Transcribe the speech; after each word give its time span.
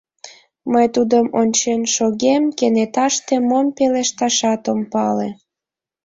Мый 0.71 0.87
тудым 0.95 1.25
ончен 1.41 1.81
шогем, 1.95 2.43
кенеташте 2.57 3.35
мом 3.49 3.65
пелешташат 3.77 4.63
ом 4.71 4.81
пале. 4.91 5.29